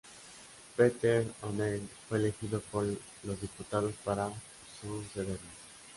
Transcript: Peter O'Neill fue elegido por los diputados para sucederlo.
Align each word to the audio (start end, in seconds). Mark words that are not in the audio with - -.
Peter 0.75 1.27
O'Neill 1.43 1.87
fue 2.09 2.17
elegido 2.17 2.59
por 2.59 2.83
los 3.21 3.39
diputados 3.39 3.93
para 4.03 4.31
sucederlo. 4.81 5.37